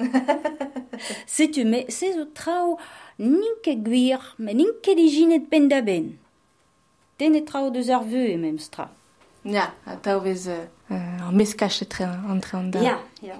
Setu, 1.36 1.66
me, 1.68 1.86
se 1.92 2.14
zo 2.16 2.24
trao 2.36 2.78
nink 3.20 3.68
e 3.68 3.76
gwir, 3.84 4.24
me 4.40 4.56
nink 4.56 4.88
e 4.88 4.96
lijinet 4.96 5.52
pen 5.52 5.68
da 5.72 5.82
ben. 5.84 6.14
Tenet 7.20 7.48
trao 7.52 7.68
deus 7.72 7.92
ar 7.92 8.08
veu 8.08 8.32
e 8.32 8.40
memstra. 8.40 8.88
Ja, 9.44 9.52
yeah, 9.52 9.72
a 9.88 9.96
taouez 9.96 10.48
uh, 10.52 10.66
an 10.92 11.36
meskachet 11.36 11.96
an 12.04 12.42
tre 12.44 12.58
an 12.60 12.72
da. 12.72 12.82
Ja, 12.84 12.98
ja. 13.24 13.40